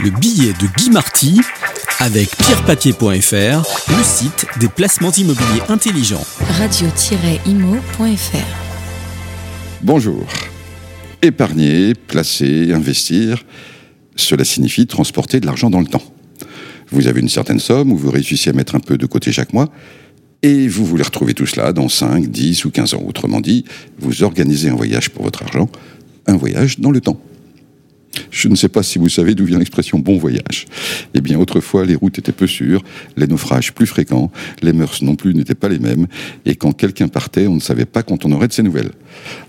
Le 0.00 0.10
billet 0.10 0.52
de 0.52 0.68
Guy 0.76 0.90
Marty 0.90 1.40
avec 1.98 2.28
pierrepapier.fr, 2.36 3.02
le 3.88 4.04
site 4.04 4.46
des 4.60 4.68
placements 4.68 5.10
immobiliers 5.10 5.62
intelligents. 5.68 6.24
Radio-imo.fr 6.58 8.36
Bonjour. 9.82 10.24
Épargner, 11.20 11.94
placer, 11.94 12.72
investir, 12.72 13.44
cela 14.14 14.44
signifie 14.44 14.86
transporter 14.86 15.40
de 15.40 15.46
l'argent 15.46 15.68
dans 15.68 15.80
le 15.80 15.88
temps. 15.88 16.04
Vous 16.92 17.08
avez 17.08 17.20
une 17.20 17.28
certaine 17.28 17.58
somme 17.58 17.90
où 17.90 17.96
vous 17.96 18.12
réussissez 18.12 18.50
à 18.50 18.52
mettre 18.52 18.76
un 18.76 18.80
peu 18.80 18.98
de 18.98 19.06
côté 19.06 19.32
chaque 19.32 19.52
mois 19.52 19.68
et 20.42 20.68
vous 20.68 20.84
voulez 20.86 21.02
retrouver 21.02 21.34
tout 21.34 21.46
cela 21.46 21.72
dans 21.72 21.88
5, 21.88 22.28
10 22.28 22.66
ou 22.66 22.70
15 22.70 22.94
ans. 22.94 23.02
Autrement 23.04 23.40
dit, 23.40 23.64
vous 23.98 24.22
organisez 24.22 24.68
un 24.68 24.76
voyage 24.76 25.10
pour 25.10 25.24
votre 25.24 25.42
argent, 25.42 25.68
un 26.28 26.36
voyage 26.36 26.78
dans 26.78 26.92
le 26.92 27.00
temps. 27.00 27.20
Je 28.30 28.48
ne 28.48 28.54
sais 28.54 28.68
pas 28.68 28.82
si 28.82 28.98
vous 28.98 29.08
savez 29.08 29.34
d'où 29.34 29.44
vient 29.44 29.58
l'expression 29.58 29.98
bon 29.98 30.18
voyage. 30.18 30.66
Eh 31.14 31.20
bien, 31.20 31.38
autrefois, 31.38 31.84
les 31.84 31.94
routes 31.94 32.18
étaient 32.18 32.32
peu 32.32 32.46
sûres, 32.46 32.82
les 33.16 33.26
naufrages 33.26 33.72
plus 33.72 33.86
fréquents, 33.86 34.30
les 34.62 34.72
mœurs 34.72 35.02
non 35.02 35.14
plus 35.14 35.34
n'étaient 35.34 35.54
pas 35.54 35.68
les 35.68 35.78
mêmes, 35.78 36.06
et 36.44 36.54
quand 36.54 36.72
quelqu'un 36.72 37.08
partait, 37.08 37.46
on 37.46 37.54
ne 37.54 37.60
savait 37.60 37.84
pas 37.84 38.02
quand 38.02 38.24
on 38.24 38.32
aurait 38.32 38.48
de 38.48 38.52
ses 38.52 38.62
nouvelles. 38.62 38.92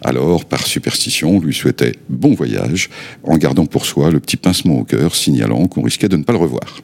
Alors, 0.02 0.46
par 0.46 0.66
superstition, 0.66 1.38
on 1.38 1.40
lui 1.40 1.54
souhaitait 1.54 1.94
bon 2.10 2.34
voyage, 2.34 2.90
en 3.24 3.38
gardant 3.38 3.66
pour 3.66 3.86
soi 3.86 4.12
le 4.12 4.20
petit 4.20 4.38
pincement 4.38 4.80
au 4.80 4.84
cœur 4.84 5.16
signalant 5.16 5.68
qu'on 5.68 5.82
risquait 5.82 6.10
de 6.10 6.18
ne 6.18 6.24
pas 6.24 6.34
le 6.34 6.40
revoir. 6.40 6.82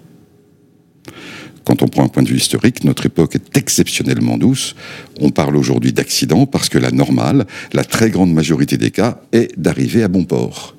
Quand 1.65 1.81
on 1.81 1.87
prend 1.87 2.03
un 2.03 2.09
point 2.09 2.21
de 2.21 2.29
vue 2.29 2.37
historique, 2.37 2.83
notre 2.83 3.07
époque 3.07 3.35
est 3.35 3.57
exceptionnellement 3.57 4.37
douce. 4.37 4.75
On 5.19 5.31
parle 5.31 5.57
aujourd'hui 5.57 5.93
d'accident 5.93 6.45
parce 6.45 6.69
que 6.69 6.77
la 6.77 6.91
normale, 6.91 7.47
la 7.73 7.83
très 7.83 8.11
grande 8.11 8.31
majorité 8.31 8.77
des 8.77 8.91
cas, 8.91 9.19
est 9.31 9.59
d'arriver 9.59 10.03
à 10.03 10.07
bon 10.07 10.25
port 10.25 10.74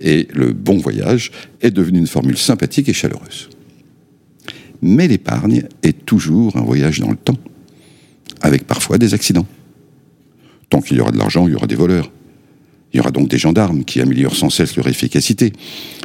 et 0.00 0.28
le 0.32 0.52
bon 0.52 0.78
voyage 0.78 1.30
est 1.60 1.70
devenu 1.70 1.98
une 1.98 2.06
formule 2.06 2.38
sympathique 2.38 2.88
et 2.88 2.92
chaleureuse. 2.92 3.48
Mais 4.80 5.08
l'épargne 5.08 5.64
est 5.82 6.06
toujours 6.06 6.56
un 6.56 6.62
voyage 6.62 7.00
dans 7.00 7.10
le 7.10 7.16
temps, 7.16 7.38
avec 8.40 8.66
parfois 8.66 8.98
des 8.98 9.14
accidents. 9.14 9.46
Tant 10.70 10.80
qu'il 10.80 10.98
y 10.98 11.00
aura 11.00 11.10
de 11.10 11.18
l'argent, 11.18 11.46
il 11.48 11.52
y 11.52 11.56
aura 11.56 11.66
des 11.66 11.74
voleurs. 11.74 12.10
Il 12.92 12.96
y 12.96 13.00
aura 13.00 13.10
donc 13.10 13.28
des 13.28 13.36
gendarmes 13.38 13.84
qui 13.84 14.00
améliorent 14.00 14.36
sans 14.36 14.48
cesse 14.48 14.76
leur 14.76 14.88
efficacité, 14.88 15.52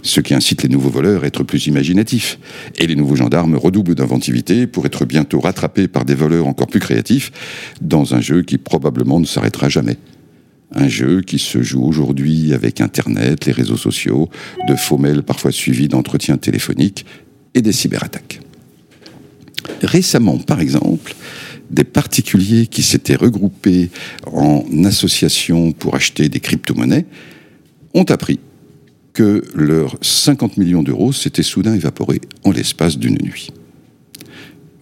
ce 0.02 0.19
qui 0.19 0.33
incite 0.33 0.63
les 0.63 0.69
nouveaux 0.69 0.89
voleurs 0.89 1.23
à 1.23 1.28
être 1.28 1.44
plus 1.44 1.67
imaginatifs. 1.67 2.39
Et 2.78 2.88
les 2.88 2.95
nouveaux 2.95 3.16
gendarmes 3.16 3.55
redoublent 3.55 3.95
d'inventivité 3.95 4.67
pour 4.67 4.85
être 4.85 5.05
bientôt 5.05 5.39
rattrapés 5.39 5.88
par 5.88 6.03
des 6.03 6.16
voleurs 6.16 6.47
encore 6.47 6.67
plus 6.67 6.81
créatifs 6.81 7.31
dans 7.81 8.16
un 8.16 8.22
jeu 8.22 8.41
qui 8.41 8.57
probablement 8.57 9.19
ne 9.22 9.25
s'arrêtera 9.25 9.69
jamais 9.69 9.97
un 10.73 10.88
jeu 10.88 11.21
qui 11.21 11.39
se 11.39 11.61
joue 11.61 11.83
aujourd'hui 11.83 12.53
avec 12.53 12.81
Internet, 12.81 13.45
les 13.45 13.52
réseaux 13.52 13.77
sociaux, 13.77 14.29
de 14.67 14.75
faux 14.75 14.97
mails 14.97 15.23
parfois 15.23 15.52
suivis 15.52 15.88
d'entretiens 15.88 16.38
téléphoniques 16.38 17.05
et 17.53 17.61
des 17.61 17.71
cyberattaques. 17.71 18.39
Récemment, 19.81 20.38
par 20.38 20.59
exemple, 20.59 21.16
des 21.69 21.83
particuliers 21.83 22.67
qui 22.67 22.83
s'étaient 22.83 23.16
regroupés 23.16 23.89
en 24.25 24.63
association 24.85 25.71
pour 25.71 25.95
acheter 25.95 26.29
des 26.29 26.39
crypto-monnaies 26.39 27.05
ont 27.94 28.03
appris 28.03 28.39
que 29.13 29.44
leurs 29.53 29.97
50 30.01 30.57
millions 30.57 30.83
d'euros 30.83 31.13
s'étaient 31.13 31.44
soudain 31.44 31.75
évaporés 31.75 32.21
en 32.44 32.51
l'espace 32.51 32.97
d'une 32.97 33.17
nuit. 33.21 33.49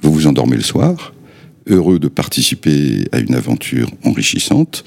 Vous 0.02 0.12
vous 0.12 0.28
endormez 0.28 0.56
le 0.56 0.64
soir, 0.64 1.14
heureux 1.68 2.00
de 2.00 2.08
participer 2.08 3.06
à 3.12 3.20
une 3.20 3.36
aventure 3.36 3.92
enrichissante, 4.04 4.84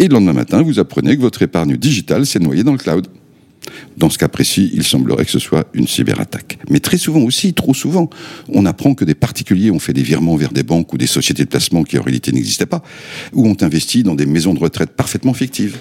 et 0.00 0.08
le 0.08 0.14
lendemain 0.14 0.32
matin, 0.32 0.62
vous 0.62 0.78
apprenez 0.78 1.14
que 1.14 1.20
votre 1.20 1.42
épargne 1.42 1.76
digitale 1.76 2.24
s'est 2.24 2.38
noyée 2.38 2.64
dans 2.64 2.72
le 2.72 2.78
cloud. 2.78 3.06
Dans 3.98 4.08
ce 4.08 4.16
cas 4.16 4.28
précis, 4.28 4.70
il 4.72 4.82
semblerait 4.82 5.26
que 5.26 5.30
ce 5.30 5.38
soit 5.38 5.68
une 5.74 5.86
cyberattaque. 5.86 6.58
Mais 6.70 6.80
très 6.80 6.96
souvent 6.96 7.20
aussi, 7.20 7.52
trop 7.52 7.74
souvent, 7.74 8.08
on 8.48 8.64
apprend 8.64 8.94
que 8.94 9.04
des 9.04 9.14
particuliers 9.14 9.70
ont 9.70 9.78
fait 9.78 9.92
des 9.92 10.02
virements 10.02 10.36
vers 10.36 10.52
des 10.52 10.62
banques 10.62 10.90
ou 10.94 10.96
des 10.96 11.06
sociétés 11.06 11.44
de 11.44 11.50
placement 11.50 11.84
qui 11.84 11.98
en 11.98 12.02
réalité 12.02 12.32
n'existaient 12.32 12.64
pas, 12.64 12.82
ou 13.34 13.46
ont 13.46 13.56
investi 13.60 14.02
dans 14.02 14.14
des 14.14 14.24
maisons 14.24 14.54
de 14.54 14.58
retraite 14.58 14.92
parfaitement 14.92 15.34
fictives. 15.34 15.76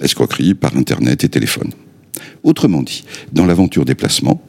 Escroquerie 0.00 0.54
par 0.54 0.74
Internet 0.74 1.24
et 1.24 1.28
téléphone. 1.28 1.72
Autrement 2.42 2.82
dit, 2.82 3.04
dans 3.32 3.44
l'aventure 3.44 3.84
des 3.84 3.94
placements, 3.94 4.42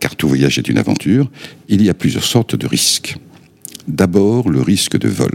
car 0.00 0.16
tout 0.16 0.26
voyage 0.26 0.58
est 0.58 0.68
une 0.68 0.78
aventure, 0.78 1.30
il 1.68 1.82
y 1.82 1.88
a 1.88 1.94
plusieurs 1.94 2.24
sortes 2.24 2.56
de 2.56 2.66
risques. 2.66 3.16
D'abord, 3.86 4.50
le 4.50 4.60
risque 4.60 4.98
de 4.98 5.08
vol 5.08 5.34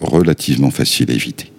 relativement 0.00 0.70
facile 0.70 1.10
à 1.10 1.14
éviter. 1.14 1.52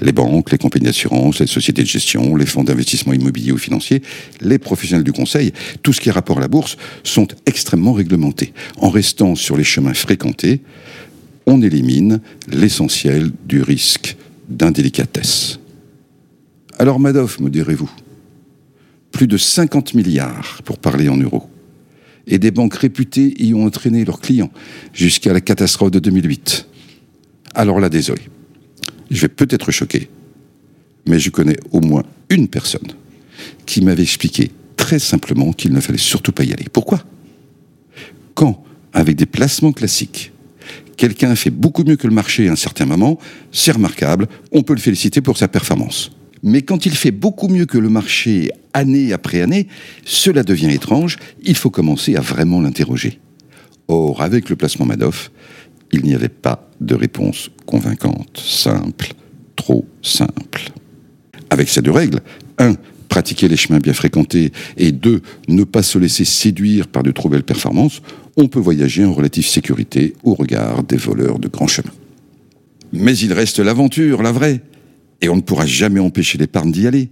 Les 0.00 0.12
banques, 0.12 0.50
les 0.50 0.58
compagnies 0.58 0.86
d'assurance, 0.86 1.40
les 1.40 1.46
sociétés 1.46 1.82
de 1.82 1.86
gestion, 1.86 2.36
les 2.36 2.46
fonds 2.46 2.64
d'investissement 2.64 3.12
immobilier 3.12 3.52
ou 3.52 3.58
financier, 3.58 4.02
les 4.40 4.58
professionnels 4.58 5.04
du 5.04 5.12
conseil, 5.12 5.52
tout 5.82 5.92
ce 5.92 6.00
qui 6.00 6.08
est 6.08 6.12
rapport 6.12 6.38
à 6.38 6.40
la 6.40 6.48
bourse, 6.48 6.76
sont 7.04 7.28
extrêmement 7.46 7.92
réglementés. 7.92 8.52
En 8.78 8.88
restant 8.88 9.34
sur 9.34 9.56
les 9.56 9.64
chemins 9.64 9.94
fréquentés, 9.94 10.62
on 11.46 11.60
élimine 11.60 12.20
l'essentiel 12.48 13.30
du 13.46 13.62
risque 13.62 14.16
d'indélicatesse. 14.48 15.58
Alors 16.78 16.98
Madoff, 17.00 17.40
me 17.40 17.50
direz-vous, 17.50 17.90
plus 19.12 19.26
de 19.26 19.36
50 19.36 19.94
milliards 19.94 20.60
pour 20.64 20.78
parler 20.78 21.08
en 21.08 21.16
euros. 21.16 21.48
Et 22.26 22.38
des 22.38 22.50
banques 22.50 22.74
réputées 22.74 23.34
y 23.42 23.54
ont 23.54 23.64
entraîné 23.64 24.04
leurs 24.04 24.20
clients 24.20 24.52
jusqu'à 24.92 25.32
la 25.32 25.40
catastrophe 25.40 25.90
de 25.90 25.98
2008. 25.98 26.69
Alors 27.54 27.80
là, 27.80 27.88
désolé. 27.88 28.22
Je 29.10 29.20
vais 29.22 29.28
peut-être 29.28 29.70
choquer, 29.72 30.08
mais 31.06 31.18
je 31.18 31.30
connais 31.30 31.56
au 31.72 31.80
moins 31.80 32.04
une 32.28 32.48
personne 32.48 32.88
qui 33.66 33.80
m'avait 33.82 34.02
expliqué 34.02 34.50
très 34.76 34.98
simplement 34.98 35.52
qu'il 35.52 35.72
ne 35.72 35.80
fallait 35.80 35.98
surtout 35.98 36.32
pas 36.32 36.44
y 36.44 36.52
aller. 36.52 36.66
Pourquoi? 36.72 37.04
Quand, 38.34 38.62
avec 38.92 39.16
des 39.16 39.26
placements 39.26 39.72
classiques, 39.72 40.32
quelqu'un 40.96 41.34
fait 41.34 41.50
beaucoup 41.50 41.82
mieux 41.84 41.96
que 41.96 42.06
le 42.06 42.14
marché 42.14 42.48
à 42.48 42.52
un 42.52 42.56
certain 42.56 42.86
moment, 42.86 43.18
c'est 43.52 43.72
remarquable, 43.72 44.28
on 44.52 44.62
peut 44.62 44.74
le 44.74 44.80
féliciter 44.80 45.20
pour 45.20 45.36
sa 45.36 45.48
performance. 45.48 46.12
Mais 46.42 46.62
quand 46.62 46.86
il 46.86 46.92
fait 46.92 47.10
beaucoup 47.10 47.48
mieux 47.48 47.66
que 47.66 47.78
le 47.78 47.88
marché 47.88 48.50
année 48.72 49.12
après 49.12 49.42
année, 49.42 49.66
cela 50.04 50.42
devient 50.42 50.70
étrange, 50.70 51.16
il 51.42 51.56
faut 51.56 51.70
commencer 51.70 52.16
à 52.16 52.20
vraiment 52.20 52.60
l'interroger. 52.60 53.18
Or, 53.88 54.22
avec 54.22 54.48
le 54.48 54.56
placement 54.56 54.86
Madoff, 54.86 55.30
il 55.92 56.02
n'y 56.02 56.14
avait 56.14 56.28
pas 56.28 56.68
de 56.80 56.94
réponse 56.94 57.50
convaincante, 57.66 58.40
simple, 58.42 59.12
trop 59.56 59.84
simple. 60.02 60.72
Avec 61.50 61.68
ces 61.68 61.82
deux 61.82 61.90
règles, 61.90 62.20
un, 62.58 62.74
pratiquer 63.08 63.48
les 63.48 63.56
chemins 63.56 63.78
bien 63.78 63.92
fréquentés, 63.92 64.52
et 64.76 64.92
deux, 64.92 65.20
ne 65.48 65.64
pas 65.64 65.82
se 65.82 65.98
laisser 65.98 66.24
séduire 66.24 66.86
par 66.86 67.02
de 67.02 67.10
trop 67.10 67.28
belles 67.28 67.42
performances, 67.42 68.02
on 68.36 68.46
peut 68.46 68.60
voyager 68.60 69.04
en 69.04 69.12
relative 69.12 69.46
sécurité 69.46 70.14
au 70.22 70.34
regard 70.34 70.84
des 70.84 70.96
voleurs 70.96 71.38
de 71.38 71.48
grands 71.48 71.66
chemins. 71.66 71.90
Mais 72.92 73.16
il 73.18 73.32
reste 73.32 73.58
l'aventure, 73.58 74.22
la 74.22 74.32
vraie, 74.32 74.62
et 75.20 75.28
on 75.28 75.36
ne 75.36 75.42
pourra 75.42 75.66
jamais 75.66 76.00
empêcher 76.00 76.38
l'épargne 76.38 76.72
d'y 76.72 76.86
aller. 76.86 77.10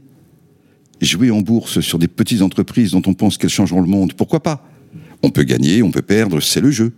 Jouer 1.01 1.31
en 1.31 1.41
bourse 1.41 1.81
sur 1.81 1.99
des 1.99 2.09
petites 2.09 2.43
entreprises 2.43 2.93
dont 2.93 3.03
on 3.07 3.15
pense 3.15 3.37
qu'elles 3.37 3.51
changeront 3.51 3.83
le 3.83 3.89
monde, 3.89 4.15
pourquoi 4.15 4.41
pas? 4.41 4.65
On 5.23 5.31
peut 5.31 5.43
gagner, 5.43 5.83
on 5.83 5.91
peut 5.91 6.03
perdre, 6.03 6.41
c'est 6.41 6.61
le 6.61 6.71
jeu 6.71 6.93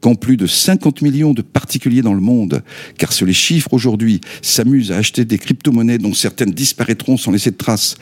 quand 0.00 0.14
plus 0.14 0.36
de 0.36 0.46
50 0.46 1.02
millions 1.02 1.34
de 1.34 1.42
particuliers 1.42 2.02
dans 2.02 2.14
le 2.14 2.20
monde, 2.20 2.62
car 2.96 3.12
sur 3.12 3.26
les 3.26 3.32
chiffres 3.32 3.72
aujourd'hui, 3.72 4.20
s'amusent 4.42 4.92
à 4.92 4.96
acheter 4.96 5.24
des 5.24 5.38
crypto-monnaies 5.38 5.98
dont 5.98 6.14
certaines 6.14 6.52
disparaîtront 6.52 7.16
sans 7.16 7.30
laisser 7.30 7.50
de 7.50 7.56
traces, 7.56 7.96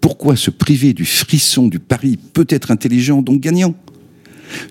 pourquoi 0.00 0.36
se 0.36 0.50
priver 0.50 0.92
du 0.92 1.04
frisson 1.04 1.68
du 1.68 1.78
pari 1.78 2.18
peut-être 2.32 2.70
intelligent, 2.70 3.22
donc 3.22 3.40
gagnant? 3.40 3.74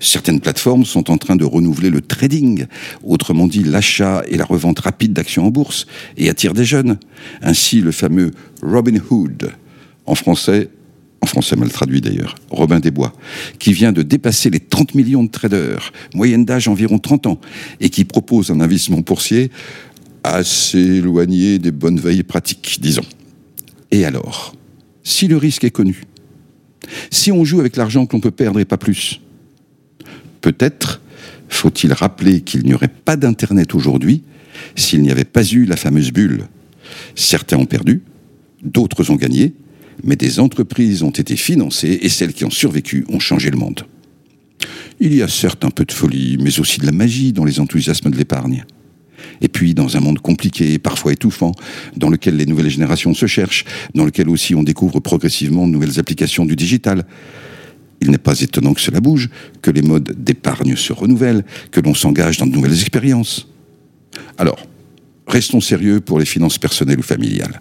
Certaines 0.00 0.40
plateformes 0.40 0.84
sont 0.84 1.10
en 1.10 1.18
train 1.18 1.36
de 1.36 1.44
renouveler 1.44 1.90
le 1.90 2.00
trading, 2.00 2.66
autrement 3.04 3.46
dit 3.46 3.62
l'achat 3.62 4.22
et 4.28 4.36
la 4.36 4.44
revente 4.44 4.80
rapide 4.80 5.12
d'actions 5.12 5.46
en 5.46 5.50
bourse, 5.50 5.86
et 6.16 6.30
attirent 6.30 6.54
des 6.54 6.64
jeunes. 6.64 6.98
Ainsi, 7.42 7.80
le 7.80 7.92
fameux 7.92 8.30
Robin 8.62 8.98
Hood, 9.10 9.52
en 10.06 10.14
français 10.14 10.70
en 11.26 11.28
français 11.28 11.56
mal 11.56 11.70
traduit 11.70 12.00
d'ailleurs, 12.00 12.36
Robin 12.50 12.78
Desbois, 12.78 13.12
qui 13.58 13.72
vient 13.72 13.90
de 13.90 14.02
dépasser 14.02 14.48
les 14.48 14.60
30 14.60 14.94
millions 14.94 15.24
de 15.24 15.28
traders, 15.28 15.92
moyenne 16.14 16.44
d'âge 16.44 16.68
environ 16.68 17.00
30 17.00 17.26
ans, 17.26 17.40
et 17.80 17.90
qui 17.90 18.04
propose 18.04 18.52
un 18.52 18.60
investissement 18.60 19.00
boursier 19.00 19.50
assez 20.22 20.78
éloigné 20.78 21.58
des 21.58 21.72
bonnes 21.72 21.98
veilles 21.98 22.22
pratiques, 22.22 22.78
disons. 22.80 23.04
Et 23.90 24.04
alors, 24.04 24.54
si 25.02 25.26
le 25.26 25.36
risque 25.36 25.64
est 25.64 25.70
connu, 25.70 26.04
si 27.10 27.32
on 27.32 27.44
joue 27.44 27.58
avec 27.58 27.76
l'argent 27.76 28.06
qu'on 28.06 28.20
peut 28.20 28.30
perdre 28.30 28.60
et 28.60 28.64
pas 28.64 28.78
plus, 28.78 29.20
peut-être 30.40 31.00
faut-il 31.48 31.92
rappeler 31.92 32.40
qu'il 32.40 32.64
n'y 32.64 32.74
aurait 32.74 32.86
pas 32.86 33.16
d'Internet 33.16 33.74
aujourd'hui 33.74 34.22
s'il 34.76 35.02
n'y 35.02 35.10
avait 35.10 35.24
pas 35.24 35.44
eu 35.44 35.64
la 35.64 35.76
fameuse 35.76 36.12
bulle. 36.12 36.44
Certains 37.16 37.56
ont 37.56 37.66
perdu, 37.66 38.02
d'autres 38.62 39.10
ont 39.10 39.16
gagné, 39.16 39.54
mais 40.04 40.16
des 40.16 40.40
entreprises 40.40 41.02
ont 41.02 41.10
été 41.10 41.36
financées 41.36 41.98
et 42.02 42.08
celles 42.08 42.32
qui 42.32 42.44
ont 42.44 42.50
survécu 42.50 43.04
ont 43.08 43.20
changé 43.20 43.50
le 43.50 43.56
monde. 43.56 43.82
Il 45.00 45.14
y 45.14 45.22
a 45.22 45.28
certes 45.28 45.64
un 45.64 45.70
peu 45.70 45.84
de 45.84 45.92
folie, 45.92 46.38
mais 46.40 46.58
aussi 46.58 46.80
de 46.80 46.86
la 46.86 46.92
magie 46.92 47.32
dans 47.32 47.44
les 47.44 47.60
enthousiasmes 47.60 48.10
de 48.10 48.16
l'épargne. 48.16 48.64
Et 49.40 49.48
puis, 49.48 49.74
dans 49.74 49.96
un 49.96 50.00
monde 50.00 50.20
compliqué, 50.20 50.78
parfois 50.78 51.12
étouffant, 51.12 51.52
dans 51.96 52.08
lequel 52.08 52.36
les 52.36 52.46
nouvelles 52.46 52.70
générations 52.70 53.12
se 53.12 53.26
cherchent, 53.26 53.64
dans 53.94 54.04
lequel 54.04 54.28
aussi 54.28 54.54
on 54.54 54.62
découvre 54.62 55.00
progressivement 55.00 55.66
de 55.66 55.72
nouvelles 55.72 55.98
applications 55.98 56.46
du 56.46 56.56
digital, 56.56 57.04
il 58.00 58.10
n'est 58.10 58.18
pas 58.18 58.40
étonnant 58.40 58.74
que 58.74 58.80
cela 58.80 59.00
bouge, 59.00 59.30
que 59.62 59.70
les 59.70 59.82
modes 59.82 60.14
d'épargne 60.22 60.76
se 60.76 60.92
renouvellent, 60.92 61.44
que 61.70 61.80
l'on 61.80 61.94
s'engage 61.94 62.38
dans 62.38 62.46
de 62.46 62.52
nouvelles 62.52 62.80
expériences. 62.80 63.48
Alors, 64.38 64.66
restons 65.26 65.60
sérieux 65.60 66.00
pour 66.00 66.18
les 66.18 66.26
finances 66.26 66.58
personnelles 66.58 66.98
ou 66.98 67.02
familiales. 67.02 67.60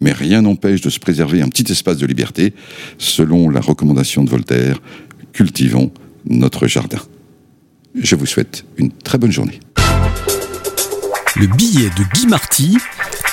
Mais 0.00 0.12
rien 0.12 0.42
n'empêche 0.42 0.80
de 0.80 0.90
se 0.90 0.98
préserver 0.98 1.42
un 1.42 1.48
petit 1.48 1.70
espace 1.70 1.98
de 1.98 2.06
liberté, 2.06 2.54
selon 2.98 3.48
la 3.48 3.60
recommandation 3.60 4.24
de 4.24 4.30
Voltaire, 4.30 4.80
cultivons 5.32 5.92
notre 6.26 6.66
jardin. 6.66 6.98
Je 7.94 8.16
vous 8.16 8.26
souhaite 8.26 8.64
une 8.76 8.90
très 8.90 9.18
bonne 9.18 9.32
journée. 9.32 9.60
Le 11.36 11.46
billet 11.46 11.90
de 11.90 12.04
Guy 12.14 12.26
Marty 12.26 12.76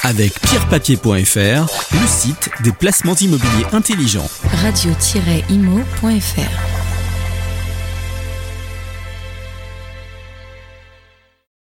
avec 0.04 0.34
pierrepapier.fr, 0.42 1.68
le 1.94 2.08
site 2.08 2.50
des 2.64 2.72
placements 2.72 3.16
immobiliers 3.16 3.66
intelligents. 3.72 4.28
Radio-imo.fr 4.64 6.71